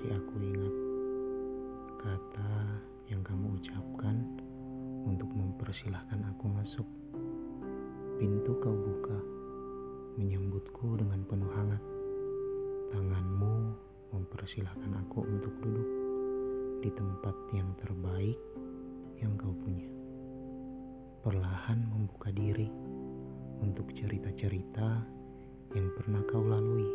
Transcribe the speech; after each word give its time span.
Masih 0.00 0.16
aku 0.16 0.36
ingat 0.40 0.74
kata 2.00 2.52
yang 3.12 3.20
kamu 3.20 3.52
ucapkan 3.60 4.16
untuk 5.04 5.28
mempersilahkan 5.28 6.24
aku 6.24 6.48
masuk. 6.48 6.88
Pintu 8.16 8.56
kau 8.64 8.72
buka, 8.80 9.20
menyambutku 10.16 10.96
dengan 10.96 11.20
penuh 11.28 11.52
hangat. 11.52 11.84
Tanganmu 12.96 13.76
mempersilahkan 14.16 15.04
aku 15.04 15.20
untuk 15.20 15.52
duduk 15.60 15.88
di 16.80 16.88
tempat 16.96 17.36
yang 17.52 17.68
terbaik 17.84 18.40
yang 19.20 19.36
kau 19.36 19.52
punya. 19.52 19.84
Perlahan 21.20 21.76
membuka 21.92 22.32
diri 22.32 22.72
untuk 23.60 23.92
cerita-cerita 23.92 25.04
yang 25.76 25.92
pernah 25.92 26.24
kau 26.24 26.40
lalui. 26.40 26.88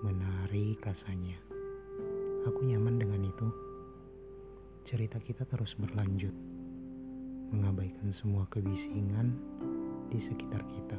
Menarik 0.00 0.80
rasanya. 0.80 1.59
Aku 2.40 2.64
nyaman 2.64 2.96
dengan 2.96 3.20
itu. 3.20 3.52
Cerita 4.88 5.20
kita 5.20 5.44
terus 5.44 5.76
berlanjut, 5.76 6.32
mengabaikan 7.52 8.16
semua 8.16 8.48
kebisingan 8.48 9.36
di 10.08 10.24
sekitar 10.24 10.64
kita. 10.64 10.96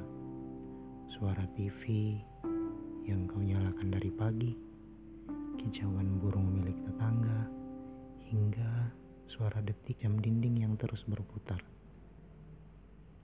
Suara 1.18 1.42
TV 1.58 2.14
yang 3.10 3.26
kau 3.26 3.42
nyalakan 3.42 3.90
dari 3.90 4.14
pagi, 4.14 4.54
kicauan 5.58 6.22
burung 6.22 6.62
milik 6.62 6.78
tetangga, 6.86 7.50
hingga 8.30 8.94
suara 9.26 9.66
detik 9.66 9.98
jam 9.98 10.22
dinding 10.22 10.62
yang 10.62 10.78
terus 10.78 11.02
berputar. 11.10 11.58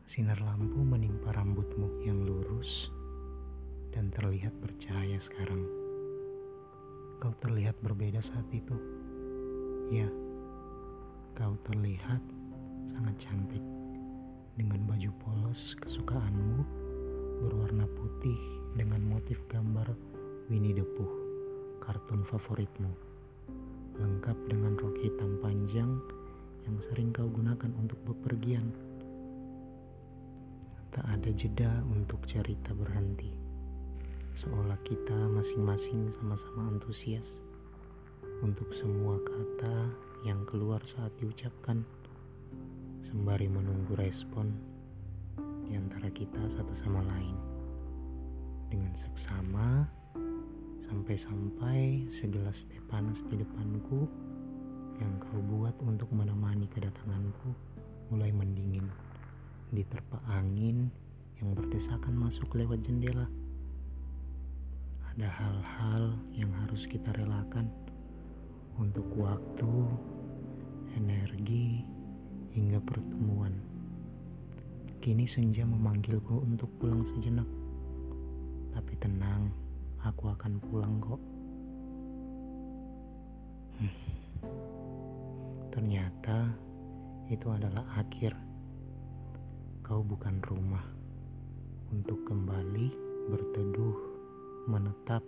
Sinar 0.10 0.42
lampu 0.42 0.82
menimpa 0.82 1.38
rambutmu 1.38 2.02
yang 2.02 2.26
lurus 2.26 2.90
dan 3.94 4.10
terlihat 4.10 4.58
bercahaya 4.58 5.22
sekarang. 5.22 5.87
Kau 7.28 7.36
terlihat 7.44 7.76
berbeda 7.84 8.24
saat 8.24 8.48
itu. 8.56 8.72
Ya, 9.92 10.08
kau 11.36 11.60
terlihat 11.68 12.24
sangat 12.96 13.20
cantik 13.20 13.60
dengan 14.56 14.88
baju 14.88 15.12
polos 15.20 15.60
kesukaanmu 15.84 16.64
berwarna 17.44 17.84
putih 18.00 18.40
dengan 18.80 19.04
motif 19.12 19.36
gambar 19.52 19.92
Winnie 20.48 20.72
the 20.72 20.88
Pooh, 20.96 21.12
kartun 21.84 22.24
favoritmu. 22.32 22.96
Lengkap 24.00 24.38
dengan 24.48 24.80
rok 24.80 24.96
hitam 25.04 25.44
panjang 25.44 26.00
yang 26.64 26.80
sering 26.88 27.12
kau 27.12 27.28
gunakan 27.28 27.76
untuk 27.76 28.00
bepergian. 28.08 28.72
Tak 30.96 31.04
ada 31.04 31.28
jeda 31.36 31.84
untuk 31.92 32.24
cerita 32.24 32.72
berhenti 32.72 33.47
seolah 34.38 34.78
kita 34.86 35.18
masing-masing 35.34 36.14
sama-sama 36.22 36.70
antusias 36.70 37.26
untuk 38.46 38.70
semua 38.78 39.18
kata 39.26 39.90
yang 40.30 40.46
keluar 40.46 40.78
saat 40.94 41.10
diucapkan. 41.18 41.82
Sembari 43.10 43.50
menunggu 43.50 43.98
respon 43.98 44.54
di 45.66 45.74
antara 45.74 46.14
kita 46.14 46.38
satu 46.54 46.74
sama 46.86 47.02
lain. 47.02 47.34
Dengan 48.70 48.94
seksama 49.02 49.90
sampai-sampai 50.86 52.06
segelas 52.22 52.58
teh 52.70 52.82
panas 52.94 53.18
di 53.34 53.42
depanku 53.42 54.06
yang 55.02 55.18
kau 55.18 55.42
buat 55.50 55.74
untuk 55.82 56.14
menemani 56.14 56.70
kedatanganku 56.78 57.58
mulai 58.14 58.30
mendingin. 58.30 58.86
Diterpa 59.74 60.22
angin 60.30 60.94
yang 61.42 61.58
berdesakan 61.58 62.14
masuk 62.14 62.54
lewat 62.54 62.86
jendela 62.86 63.26
ada 65.18 65.34
hal-hal 65.34 66.14
yang 66.38 66.54
harus 66.62 66.86
kita 66.94 67.10
relakan 67.18 67.66
untuk 68.78 69.02
waktu, 69.18 69.74
energi, 70.94 71.82
hingga 72.54 72.78
pertemuan. 72.86 73.50
Kini 75.02 75.26
senja 75.26 75.66
memanggilku 75.66 76.46
untuk 76.46 76.70
pulang 76.78 77.02
sejenak. 77.18 77.50
Tapi 78.78 78.94
tenang, 79.02 79.50
aku 80.06 80.30
akan 80.38 80.62
pulang 80.70 81.02
kok. 81.02 81.22
Hmm. 83.82 83.94
Ternyata 85.74 86.54
itu 87.34 87.50
adalah 87.50 87.90
akhir. 87.98 88.38
Kau 89.82 90.06
bukan 90.06 90.38
rumah 90.46 90.86
untuk 91.90 92.22
kembali 92.30 92.94
berteduh 93.34 94.17
menetap, 94.68 95.24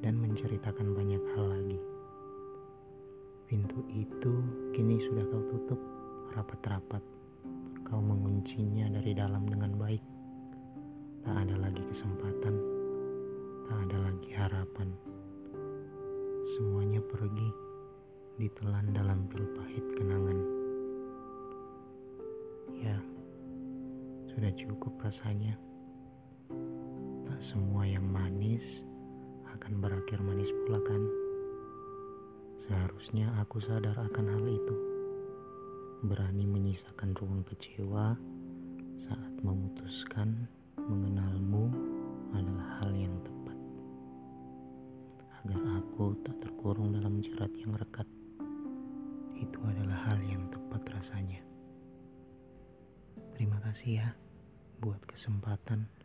dan 0.00 0.16
menceritakan 0.16 0.96
banyak 0.96 1.20
hal 1.36 1.46
lagi. 1.52 1.80
Pintu 3.44 3.84
itu 3.92 4.32
kini 4.72 4.96
sudah 5.04 5.24
kau 5.28 5.44
tutup 5.52 5.80
rapat-rapat. 6.32 7.04
Kau 7.84 8.00
menguncinya 8.00 8.88
dari 8.88 9.12
dalam 9.12 9.44
dengan 9.44 9.76
baik. 9.76 10.00
Tak 11.28 11.36
ada 11.44 11.56
lagi 11.60 11.84
kesempatan, 11.92 12.54
tak 13.68 13.78
ada 13.88 13.96
lagi 14.08 14.30
harapan. 14.32 14.88
Semuanya 16.56 17.04
pergi, 17.04 17.48
ditelan 18.40 18.92
dalam 18.96 19.28
pil 19.28 19.44
pahit 19.56 19.84
kenangan. 19.96 20.40
Ya, 22.80 22.96
sudah 24.32 24.52
cukup 24.56 24.92
rasanya 25.00 25.56
semua 27.52 27.84
yang 27.84 28.08
manis 28.08 28.64
akan 29.52 29.84
berakhir 29.84 30.16
manis 30.24 30.48
pula 30.64 30.80
kan? 30.80 31.02
Seharusnya 32.64 33.28
aku 33.36 33.60
sadar 33.60 33.92
akan 34.00 34.26
hal 34.32 34.44
itu. 34.48 34.76
Berani 36.08 36.48
menyisakan 36.48 37.12
ruang 37.20 37.44
kecewa 37.44 38.16
saat 39.04 39.34
memutuskan 39.44 40.48
mengenalmu 40.80 41.68
adalah 42.32 42.80
hal 42.80 42.92
yang 42.96 43.12
tepat. 43.20 43.58
Agar 45.44 45.60
aku 45.84 46.16
tak 46.24 46.36
terkurung 46.40 46.96
dalam 46.96 47.20
jerat 47.20 47.52
yang 47.60 47.76
rekat. 47.76 48.08
Itu 49.36 49.60
adalah 49.60 50.00
hal 50.08 50.20
yang 50.24 50.48
tepat 50.48 50.80
rasanya. 50.96 51.44
Terima 53.36 53.60
kasih 53.60 54.00
ya 54.00 54.08
buat 54.80 55.00
kesempatan 55.04 56.03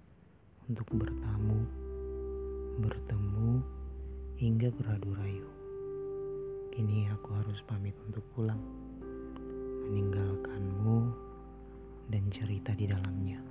untuk 0.69 0.85
bertamu, 0.93 1.65
bertemu, 2.77 3.57
hingga 4.37 4.69
beradu 4.77 5.09
rayu. 5.17 5.49
Kini 6.69 7.09
aku 7.09 7.33
harus 7.41 7.57
pamit 7.65 7.97
untuk 8.05 8.21
pulang, 8.37 8.61
meninggalkanmu 9.89 11.09
dan 12.13 12.21
cerita 12.29 12.77
di 12.77 12.85
dalamnya. 12.85 13.41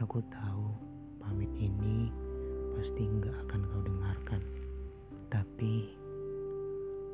Aku 0.00 0.24
tahu 0.32 0.72
pamit 1.20 1.52
ini 1.60 2.08
pasti 2.80 3.04
nggak 3.04 3.36
akan 3.44 3.60
kau 3.68 3.82
dengarkan, 3.84 4.42
tapi 5.28 5.92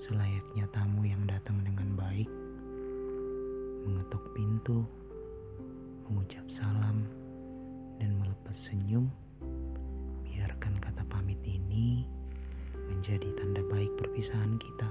selayaknya 0.06 0.70
tamu 0.70 1.02
yang 1.10 1.26
datang 1.26 1.58
dengan 1.66 1.90
baik, 1.98 2.30
mengetuk 3.82 4.22
pintu, 4.30 4.86
mengucap 6.06 6.46
salam, 6.54 6.89
dan 8.50 8.58
melepas 8.58 8.66
senyum, 8.66 9.06
biarkan 10.26 10.74
kata 10.82 11.06
pamit 11.06 11.38
ini 11.46 12.02
menjadi 12.90 13.30
tanda 13.38 13.62
baik 13.70 13.94
perpisahan 13.94 14.58
kita 14.58 14.89